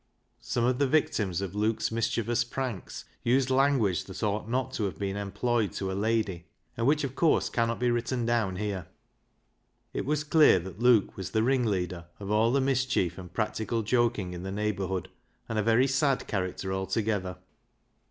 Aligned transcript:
Some 0.39 0.63
of 0.63 0.79
the 0.79 0.87
victims 0.87 1.41
of 1.41 1.53
Luke's 1.53 1.91
mischievous 1.91 2.43
pranks 2.43 3.05
used 3.21 3.51
language 3.51 4.05
that 4.05 4.23
ought 4.23 4.49
not 4.49 4.73
to 4.73 4.85
have 4.85 4.97
been 4.97 5.15
employed 5.15 5.73
to 5.73 5.91
a 5.91 5.93
lady, 5.93 6.45
and 6.75 6.87
which 6.87 7.03
of 7.03 7.13
course 7.13 7.51
cannot 7.51 7.79
be 7.79 7.91
written 7.91 8.25
down 8.25 8.55
here. 8.55 8.87
It 9.93 10.07
was 10.07 10.23
clear 10.23 10.57
that 10.57 10.79
Luke 10.79 11.15
was 11.17 11.29
the 11.29 11.43
ringleader 11.43 12.05
of 12.19 12.31
all 12.31 12.51
the 12.51 12.59
mischief 12.61 13.19
and 13.19 13.31
practical 13.31 13.83
joking 13.83 14.33
in 14.33 14.41
the 14.41 14.51
neighbourhood, 14.51 15.07
and 15.47 15.59
a 15.59 15.61
very 15.61 15.85
sad 15.85 16.25
character 16.25 16.73
altogether. 16.73 17.37